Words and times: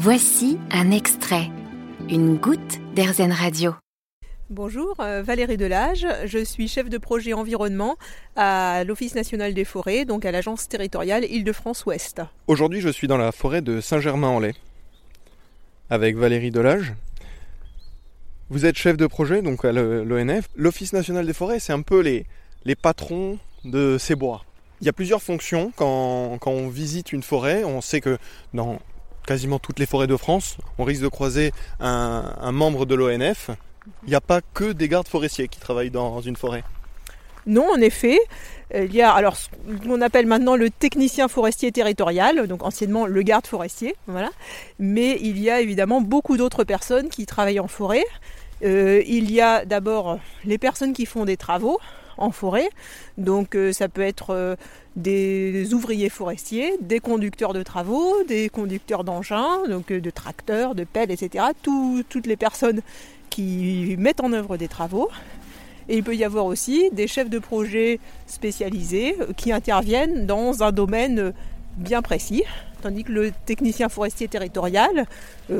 Voici 0.00 0.60
un 0.70 0.92
extrait, 0.92 1.50
une 2.08 2.36
goutte 2.36 2.78
d'Airzen 2.94 3.32
Radio. 3.32 3.74
Bonjour, 4.48 4.94
euh, 5.00 5.22
Valérie 5.22 5.56
Delage, 5.56 6.06
je 6.24 6.38
suis 6.44 6.68
chef 6.68 6.88
de 6.88 6.98
projet 6.98 7.32
environnement 7.32 7.96
à 8.36 8.84
l'Office 8.84 9.16
national 9.16 9.54
des 9.54 9.64
forêts, 9.64 10.04
donc 10.04 10.24
à 10.24 10.30
l'agence 10.30 10.68
territoriale 10.68 11.24
Île-de-France-Ouest. 11.24 12.22
Aujourd'hui, 12.46 12.80
je 12.80 12.90
suis 12.90 13.08
dans 13.08 13.16
la 13.16 13.32
forêt 13.32 13.60
de 13.60 13.80
Saint-Germain-en-Laye 13.80 14.54
avec 15.90 16.16
Valérie 16.16 16.52
Delage. 16.52 16.94
Vous 18.50 18.66
êtes 18.66 18.76
chef 18.76 18.96
de 18.96 19.08
projet 19.08 19.42
donc 19.42 19.64
à 19.64 19.72
l'ONF. 19.72 20.48
L'Office 20.54 20.92
national 20.92 21.26
des 21.26 21.32
forêts, 21.32 21.58
c'est 21.58 21.72
un 21.72 21.82
peu 21.82 22.02
les, 22.02 22.24
les 22.64 22.76
patrons 22.76 23.40
de 23.64 23.98
ces 23.98 24.14
bois. 24.14 24.44
Il 24.80 24.86
y 24.86 24.90
a 24.90 24.92
plusieurs 24.92 25.22
fonctions 25.22 25.72
quand, 25.74 26.38
quand 26.38 26.52
on 26.52 26.68
visite 26.68 27.12
une 27.12 27.24
forêt. 27.24 27.64
On 27.64 27.80
sait 27.80 28.00
que 28.00 28.16
dans 28.54 28.78
quasiment 29.28 29.58
toutes 29.58 29.78
les 29.78 29.84
forêts 29.84 30.06
de 30.06 30.16
France, 30.16 30.56
on 30.78 30.84
risque 30.84 31.02
de 31.02 31.08
croiser 31.08 31.52
un, 31.80 32.50
membre 32.50 32.86
de 32.86 32.94
l'ONF. 32.94 33.50
Il 34.04 34.08
n'y 34.08 34.14
a 34.14 34.22
pas 34.22 34.40
que 34.40 34.72
des 34.72 34.88
gardes 34.88 35.06
forestiers 35.06 35.48
qui 35.48 35.60
travaillent 35.60 35.90
dans 35.90 36.22
une 36.22 36.34
forêt. 36.34 36.64
Non, 37.46 37.66
en 37.70 37.80
effet, 37.80 38.18
il 38.74 38.94
y 38.94 39.02
a 39.02 39.12
alors 39.12 39.36
ce 39.36 39.48
qu'on 39.82 40.00
appelle 40.00 40.26
maintenant 40.26 40.56
le 40.56 40.70
technicien 40.70 41.28
forestier 41.28 41.72
territorial, 41.72 42.46
donc 42.46 42.62
anciennement 42.62 43.06
le 43.06 43.20
garde 43.20 43.46
forestier, 43.46 43.96
voilà. 44.06 44.30
Mais 44.78 45.18
il 45.20 45.38
y 45.38 45.50
a 45.50 45.60
évidemment 45.60 46.00
beaucoup 46.00 46.38
d'autres 46.38 46.64
personnes 46.64 47.10
qui 47.10 47.26
travaillent 47.26 47.60
en 47.60 47.68
forêt. 47.68 48.04
Euh, 48.64 49.02
il 49.06 49.30
y 49.30 49.42
a 49.42 49.66
d'abord 49.66 50.18
les 50.44 50.56
personnes 50.56 50.94
qui 50.94 51.04
font 51.04 51.26
des 51.26 51.36
travaux, 51.36 51.78
en 52.18 52.30
forêt. 52.30 52.68
Donc 53.16 53.54
euh, 53.54 53.72
ça 53.72 53.88
peut 53.88 54.02
être 54.02 54.30
euh, 54.30 54.56
des 54.96 55.72
ouvriers 55.72 56.08
forestiers, 56.08 56.72
des 56.80 57.00
conducteurs 57.00 57.52
de 57.52 57.62
travaux, 57.62 58.14
des 58.26 58.48
conducteurs 58.48 59.04
d'engins, 59.04 59.62
donc 59.68 59.90
euh, 59.90 60.00
de 60.00 60.10
tracteurs, 60.10 60.74
de 60.74 60.84
pelles, 60.84 61.10
etc. 61.10 61.46
toutes 61.62 62.26
les 62.26 62.36
personnes 62.36 62.80
qui 63.30 63.96
mettent 63.98 64.20
en 64.20 64.32
œuvre 64.32 64.56
des 64.56 64.68
travaux. 64.68 65.08
Et 65.88 65.96
il 65.96 66.04
peut 66.04 66.16
y 66.16 66.24
avoir 66.24 66.44
aussi 66.44 66.90
des 66.92 67.06
chefs 67.06 67.30
de 67.30 67.38
projet 67.38 67.98
spécialisés 68.26 69.16
qui 69.38 69.52
interviennent 69.52 70.26
dans 70.26 70.62
un 70.62 70.70
domaine 70.70 71.32
bien 71.78 72.02
précis, 72.02 72.42
tandis 72.82 73.04
que 73.04 73.12
le 73.12 73.32
technicien 73.46 73.88
forestier 73.88 74.28
territorial, 74.28 75.06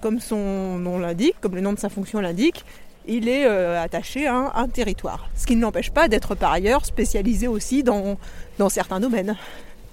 comme 0.00 0.20
son 0.20 0.78
nom 0.78 0.98
l'indique, 0.98 1.34
comme 1.42 1.54
le 1.54 1.60
nom 1.60 1.74
de 1.74 1.78
sa 1.78 1.90
fonction 1.90 2.20
l'indique, 2.20 2.64
il 3.06 3.28
est 3.28 3.46
euh, 3.46 3.82
attaché 3.82 4.26
à 4.26 4.52
un, 4.54 4.68
territoire. 4.68 5.28
Ce 5.36 5.46
qui 5.46 5.56
ne 5.56 5.62
l'empêche 5.62 5.90
pas 5.90 6.08
d'être 6.08 6.34
par 6.34 6.52
ailleurs 6.52 6.84
spécialisé 6.84 7.48
aussi 7.48 7.82
dans, 7.82 8.18
dans 8.58 8.68
certains 8.68 9.00
domaines. 9.00 9.36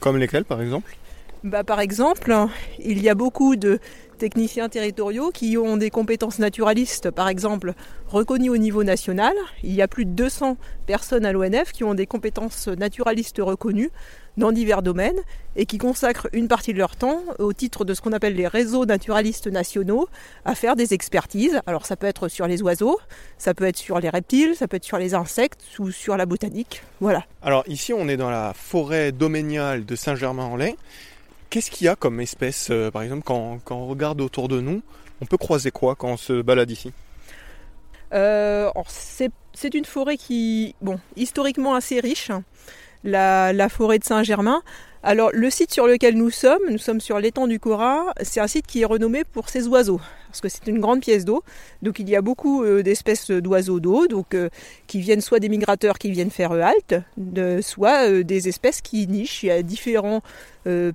Comme 0.00 0.16
lesquels 0.16 0.44
par 0.44 0.60
exemple? 0.60 0.96
Bah, 1.44 1.64
Par 1.64 1.80
exemple, 1.80 2.34
il 2.78 3.00
y 3.00 3.08
a 3.08 3.14
beaucoup 3.14 3.56
de 3.56 3.78
techniciens 4.18 4.68
territoriaux 4.68 5.30
qui 5.30 5.56
ont 5.56 5.76
des 5.76 5.90
compétences 5.90 6.38
naturalistes, 6.38 7.10
par 7.10 7.28
exemple, 7.28 7.72
reconnues 8.08 8.50
au 8.50 8.58
niveau 8.58 8.84
national. 8.84 9.32
Il 9.62 9.72
y 9.72 9.80
a 9.80 9.88
plus 9.88 10.04
de 10.04 10.10
200 10.10 10.58
personnes 10.86 11.24
à 11.24 11.32
l'ONF 11.32 11.72
qui 11.72 11.84
ont 11.84 11.94
des 11.94 12.06
compétences 12.06 12.68
naturalistes 12.68 13.38
reconnues 13.40 13.90
dans 14.36 14.52
divers 14.52 14.82
domaines 14.82 15.18
et 15.56 15.66
qui 15.66 15.78
consacrent 15.78 16.28
une 16.32 16.48
partie 16.48 16.72
de 16.72 16.78
leur 16.78 16.96
temps 16.96 17.22
au 17.38 17.52
titre 17.52 17.84
de 17.84 17.92
ce 17.92 18.00
qu'on 18.00 18.12
appelle 18.12 18.34
les 18.34 18.46
réseaux 18.46 18.86
naturalistes 18.86 19.48
nationaux 19.48 20.08
à 20.44 20.54
faire 20.54 20.76
des 20.76 20.94
expertises. 20.94 21.60
Alors 21.66 21.86
ça 21.86 21.96
peut 21.96 22.06
être 22.06 22.28
sur 22.28 22.46
les 22.46 22.62
oiseaux, 22.62 22.98
ça 23.36 23.52
peut 23.54 23.64
être 23.64 23.76
sur 23.76 23.98
les 23.98 24.08
reptiles, 24.08 24.54
ça 24.54 24.68
peut 24.68 24.76
être 24.76 24.84
sur 24.84 24.98
les 24.98 25.14
insectes 25.14 25.60
ou 25.78 25.90
sur 25.90 26.16
la 26.16 26.26
botanique. 26.26 26.82
Voilà. 27.00 27.24
Alors 27.42 27.64
ici 27.66 27.92
on 27.92 28.08
est 28.08 28.16
dans 28.16 28.30
la 28.30 28.52
forêt 28.54 29.12
doméniale 29.12 29.84
de 29.84 29.96
Saint-Germain-en-Laye. 29.96 30.76
Qu'est-ce 31.50 31.70
qu'il 31.70 31.86
y 31.86 31.88
a 31.88 31.96
comme 31.96 32.20
espèce, 32.20 32.68
euh, 32.70 32.90
par 32.90 33.02
exemple, 33.02 33.22
quand, 33.24 33.60
on 33.70 33.86
regarde 33.86 34.20
autour 34.20 34.48
de 34.48 34.60
nous 34.60 34.82
On 35.20 35.26
peut 35.26 35.38
croiser 35.38 35.70
quoi 35.70 35.94
quand 35.94 36.08
on 36.08 36.16
se 36.16 36.42
balade 36.42 36.70
ici? 36.70 36.92
Euh, 38.12 38.70
C'est 38.86 39.74
une 39.74 39.84
forêt 39.84 40.16
qui, 40.16 40.74
bon, 40.80 41.00
historiquement 41.16 41.74
assez 41.74 42.00
riche 42.00 42.30
la, 43.04 43.68
forêt 43.68 43.98
de 43.98 44.04
Saint-Germain. 44.04 44.62
Alors 45.04 45.30
le 45.32 45.48
site 45.48 45.72
sur 45.72 45.86
lequel 45.86 46.16
nous 46.16 46.30
sommes, 46.30 46.62
nous 46.68 46.78
sommes 46.78 47.00
sur 47.00 47.20
l'étang 47.20 47.46
du 47.46 47.60
Cora, 47.60 48.12
c'est 48.22 48.40
un 48.40 48.48
site 48.48 48.66
qui 48.66 48.82
est 48.82 48.84
renommé 48.84 49.22
pour 49.22 49.48
ses 49.48 49.68
oiseaux, 49.68 50.00
parce 50.26 50.40
que 50.40 50.48
c'est 50.48 50.66
une 50.66 50.80
grande 50.80 51.02
pièce 51.02 51.24
d'eau. 51.24 51.44
Donc 51.82 52.00
il 52.00 52.08
y 52.08 52.16
a 52.16 52.20
beaucoup 52.20 52.64
euh, 52.64 52.82
d'espèces 52.82 53.30
d'oiseaux 53.30 53.78
d'eau, 53.78 54.08
donc 54.08 54.34
euh, 54.34 54.48
qui 54.88 55.00
viennent 55.00 55.20
soit 55.20 55.38
des 55.38 55.48
migrateurs 55.48 55.98
qui 55.98 56.10
viennent 56.10 56.32
faire 56.32 56.50
halte, 56.50 56.96
soit 57.62 58.08
euh, 58.08 58.24
des 58.24 58.48
espèces 58.48 58.80
qui 58.80 59.06
nichent. 59.06 59.44
Il 59.44 59.46
y 59.46 59.50
a 59.52 59.62
différents 59.62 60.22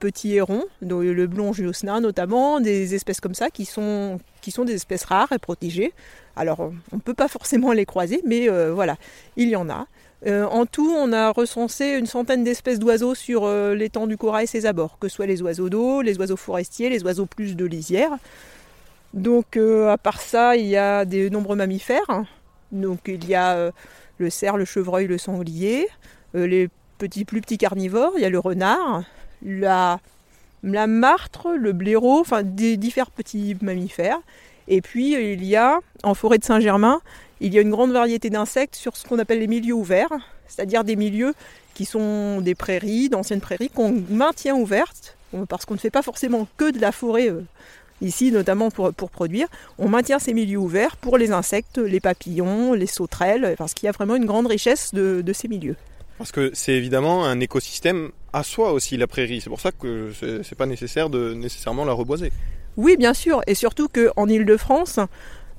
petits 0.00 0.34
hérons, 0.34 0.64
dont 0.82 0.98
le 0.98 1.26
blond 1.28 1.52
juosna 1.52 2.00
notamment, 2.00 2.58
des 2.58 2.96
espèces 2.96 3.20
comme 3.20 3.34
ça 3.34 3.50
qui 3.50 3.64
sont, 3.64 4.18
qui 4.40 4.50
sont 4.50 4.64
des 4.64 4.74
espèces 4.74 5.04
rares 5.04 5.30
et 5.30 5.38
protégées. 5.38 5.92
Alors 6.34 6.72
on 6.90 6.96
ne 6.96 7.00
peut 7.00 7.14
pas 7.14 7.28
forcément 7.28 7.70
les 7.70 7.84
croiser, 7.84 8.20
mais 8.26 8.48
voilà, 8.48 8.96
il 9.36 9.48
y 9.48 9.54
en 9.54 9.70
a. 9.70 9.86
Euh, 10.26 10.44
en 10.44 10.66
tout, 10.66 10.92
on 10.94 11.12
a 11.12 11.30
recensé 11.30 11.96
une 11.98 12.06
centaine 12.06 12.44
d'espèces 12.44 12.78
d'oiseaux 12.78 13.14
sur 13.14 13.44
euh, 13.44 13.74
l'étang 13.74 14.06
du 14.06 14.18
Cora 14.18 14.42
et 14.42 14.46
ses 14.46 14.66
abords, 14.66 14.98
que 14.98 15.08
ce 15.08 15.14
soit 15.14 15.26
les 15.26 15.40
oiseaux 15.40 15.70
d'eau, 15.70 16.02
les 16.02 16.18
oiseaux 16.18 16.36
forestiers, 16.36 16.90
les 16.90 17.02
oiseaux 17.04 17.26
plus 17.26 17.56
de 17.56 17.64
lisière. 17.64 18.12
Donc, 19.14 19.56
euh, 19.56 19.90
à 19.90 19.96
part 19.96 20.20
ça, 20.20 20.56
il 20.56 20.66
y 20.66 20.76
a 20.76 21.04
des 21.04 21.30
nombreux 21.30 21.56
mammifères. 21.56 22.24
Donc, 22.70 23.00
il 23.06 23.26
y 23.26 23.34
a 23.34 23.72
le 24.18 24.30
cerf, 24.30 24.56
le 24.56 24.64
chevreuil, 24.64 25.06
le 25.06 25.18
sanglier, 25.18 25.88
les 26.34 26.68
petits, 26.98 27.24
plus 27.24 27.40
petits 27.40 27.58
carnivores, 27.58 28.12
il 28.16 28.22
y 28.22 28.24
a 28.24 28.30
le 28.30 28.38
renard, 28.38 29.02
la, 29.42 29.98
la 30.62 30.86
martre, 30.86 31.48
le 31.56 31.72
blaireau, 31.72 32.20
enfin 32.20 32.44
des 32.44 32.76
différents 32.76 33.10
petits 33.16 33.56
mammifères. 33.62 34.20
Et 34.68 34.82
puis, 34.82 35.14
il 35.14 35.44
y 35.44 35.56
a, 35.56 35.80
en 36.04 36.14
forêt 36.14 36.38
de 36.38 36.44
Saint-Germain, 36.44 37.00
il 37.40 37.54
y 37.54 37.58
a 37.58 37.62
une 37.62 37.70
grande 37.70 37.92
variété 37.92 38.30
d'insectes 38.30 38.76
sur 38.76 38.96
ce 38.96 39.06
qu'on 39.06 39.18
appelle 39.18 39.40
les 39.40 39.46
milieux 39.46 39.74
ouverts, 39.74 40.12
c'est-à-dire 40.46 40.84
des 40.84 40.96
milieux 40.96 41.34
qui 41.74 41.84
sont 41.84 42.40
des 42.40 42.54
prairies, 42.54 43.08
d'anciennes 43.08 43.40
prairies, 43.40 43.70
qu'on 43.70 44.02
maintient 44.10 44.54
ouvertes, 44.54 45.16
parce 45.48 45.64
qu'on 45.64 45.74
ne 45.74 45.78
fait 45.78 45.90
pas 45.90 46.02
forcément 46.02 46.46
que 46.56 46.70
de 46.70 46.80
la 46.80 46.92
forêt 46.92 47.30
euh, 47.30 47.42
ici, 48.02 48.32
notamment 48.32 48.70
pour, 48.70 48.92
pour, 48.92 49.10
produire. 49.10 49.48
On 49.78 49.88
maintient 49.88 50.18
ces 50.18 50.34
milieux 50.34 50.58
ouverts 50.58 50.96
pour 50.96 51.18
les 51.18 51.32
insectes, 51.32 51.78
les 51.78 52.00
papillons, 52.00 52.72
les 52.74 52.86
sauterelles, 52.86 53.54
parce 53.56 53.74
qu'il 53.74 53.86
y 53.86 53.88
a 53.88 53.92
vraiment 53.92 54.16
une 54.16 54.26
grande 54.26 54.46
richesse 54.46 54.92
de, 54.92 55.32
ces 55.32 55.48
milieux. 55.48 55.76
Parce 56.18 56.32
que 56.32 56.50
c'est 56.52 56.74
évidemment 56.74 57.24
un 57.24 57.40
écosystème 57.40 58.10
à 58.32 58.42
soi 58.42 58.72
aussi, 58.72 58.96
la 58.96 59.06
prairie. 59.06 59.40
C'est 59.40 59.48
pour 59.48 59.60
ça 59.60 59.72
que 59.72 60.10
c'est 60.42 60.54
pas 60.56 60.66
nécessaire 60.66 61.08
de 61.08 61.32
nécessairement 61.32 61.84
la 61.84 61.92
reboiser. 61.92 62.32
Oui, 62.76 62.96
bien 62.96 63.14
sûr, 63.14 63.42
et 63.46 63.54
surtout 63.54 63.88
qu'en 63.88 64.28
Ile-de-France, 64.28 65.00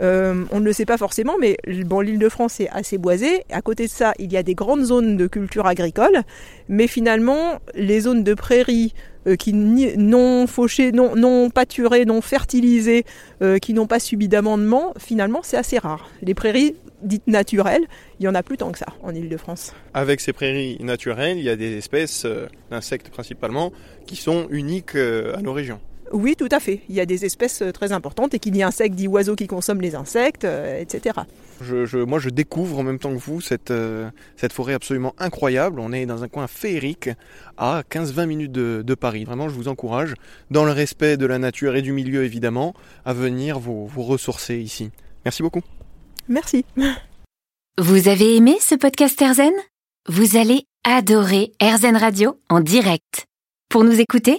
euh, 0.00 0.44
on 0.50 0.60
ne 0.60 0.64
le 0.64 0.72
sait 0.72 0.86
pas 0.86 0.96
forcément, 0.96 1.34
mais 1.40 1.56
bon, 1.84 2.00
l'île 2.00 2.18
de 2.18 2.28
France 2.28 2.60
est 2.60 2.68
assez 2.70 2.98
boisée. 2.98 3.44
À 3.50 3.60
côté 3.60 3.86
de 3.86 3.90
ça, 3.90 4.12
il 4.18 4.32
y 4.32 4.36
a 4.36 4.42
des 4.42 4.54
grandes 4.54 4.84
zones 4.84 5.16
de 5.16 5.26
culture 5.26 5.66
agricole, 5.66 6.22
mais 6.68 6.86
finalement, 6.86 7.60
les 7.74 8.00
zones 8.00 8.24
de 8.24 8.34
prairies 8.34 8.94
euh, 9.26 9.36
qui 9.36 9.52
non 9.52 10.46
fauchées, 10.46 10.92
non, 10.92 11.50
pâturées, 11.50 12.06
non 12.06 12.22
fertilisées, 12.22 13.04
euh, 13.42 13.58
qui 13.58 13.74
n'ont 13.74 13.86
pas 13.86 14.00
subi 14.00 14.28
d'amendement, 14.28 14.94
finalement, 14.98 15.40
c'est 15.42 15.58
assez 15.58 15.78
rare. 15.78 16.08
Les 16.22 16.34
prairies 16.34 16.76
dites 17.02 17.26
naturelles, 17.26 17.84
il 18.18 18.24
y 18.24 18.28
en 18.28 18.34
a 18.34 18.42
plus 18.42 18.56
tant 18.56 18.72
que 18.72 18.78
ça 18.78 18.86
en 19.02 19.14
Île-de-France. 19.14 19.74
Avec 19.94 20.20
ces 20.20 20.32
prairies 20.32 20.78
naturelles, 20.80 21.38
il 21.38 21.44
y 21.44 21.50
a 21.50 21.56
des 21.56 21.76
espèces 21.76 22.26
d'insectes 22.70 23.10
principalement 23.10 23.72
qui 24.06 24.16
sont 24.16 24.46
uniques 24.50 24.96
à 24.96 25.40
nos 25.40 25.52
régions. 25.52 25.80
Oui, 26.12 26.34
tout 26.36 26.48
à 26.50 26.58
fait. 26.58 26.80
Il 26.88 26.94
y 26.94 27.00
a 27.00 27.06
des 27.06 27.24
espèces 27.24 27.62
euh, 27.62 27.70
très 27.70 27.92
importantes 27.92 28.34
et 28.34 28.40
qui 28.40 28.50
dit 28.50 28.62
insectes 28.62 28.96
dit 28.96 29.06
oiseaux 29.06 29.36
qui 29.36 29.46
consomment 29.46 29.80
les 29.80 29.94
insectes, 29.94 30.44
euh, 30.44 30.80
etc. 30.80 31.20
moi, 32.06 32.18
je 32.18 32.30
découvre 32.30 32.78
en 32.78 32.82
même 32.82 32.98
temps 32.98 33.12
que 33.12 33.20
vous 33.20 33.40
cette, 33.40 33.70
euh, 33.70 34.10
cette 34.36 34.52
forêt 34.52 34.74
absolument 34.74 35.14
incroyable. 35.18 35.78
On 35.78 35.92
est 35.92 36.06
dans 36.06 36.24
un 36.24 36.28
coin 36.28 36.48
féerique 36.48 37.10
à 37.56 37.82
15-20 37.88 38.26
minutes 38.26 38.52
de, 38.52 38.94
Paris. 38.94 39.24
Vraiment, 39.24 39.48
je 39.48 39.54
vous 39.54 39.68
encourage, 39.68 40.14
dans 40.50 40.64
le 40.64 40.72
respect 40.72 41.16
de 41.16 41.26
la 41.26 41.38
nature 41.38 41.76
et 41.76 41.82
du 41.82 41.92
milieu 41.92 42.24
évidemment, 42.24 42.74
à 43.04 43.12
venir 43.12 43.60
vous, 43.60 43.86
vous 43.86 44.02
ressourcer 44.02 44.58
ici. 44.58 44.90
Merci 45.24 45.42
beaucoup. 45.42 45.62
Merci. 46.28 46.64
Vous 47.78 48.08
avez 48.08 48.36
aimé 48.36 48.58
ce 48.60 48.74
podcast 48.74 49.22
Erzen 49.22 49.52
Vous 50.06 50.36
allez 50.36 50.64
adorer 50.84 51.52
Erzen 51.60 51.96
Radio 51.96 52.38
en 52.50 52.60
direct. 52.60 53.26
Pour 53.70 53.84
nous 53.84 54.00
écouter, 54.00 54.38